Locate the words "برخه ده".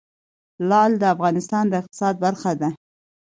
2.25-2.69